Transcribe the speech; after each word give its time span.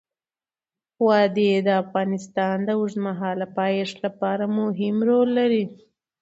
وادي 1.05 1.49
د 1.67 1.69
افغانستان 1.83 2.55
د 2.63 2.69
اوږدمهاله 2.79 3.45
پایښت 3.57 3.95
لپاره 4.05 4.43
مهم 4.59 4.95
رول 5.09 5.29
لري. 5.39 5.63